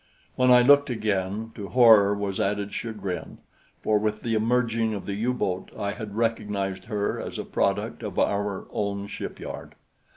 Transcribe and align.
When 0.35 0.49
I 0.49 0.63
looked 0.63 0.89
again 0.89 1.51
to 1.53 1.67
horror 1.67 2.15
was 2.15 2.41
added 2.41 2.73
chagrin, 2.73 3.37
for 3.83 3.99
with 3.99 4.23
the 4.23 4.33
emerging 4.33 4.95
of 4.95 5.05
the 5.05 5.13
U 5.13 5.31
boat 5.31 5.69
I 5.77 5.91
had 5.91 6.15
recognized 6.15 6.85
her 6.85 7.19
as 7.21 7.37
a 7.37 7.45
product 7.45 8.01
of 8.01 8.17
our 8.17 8.65
own 8.71 9.05
shipyard. 9.05 9.75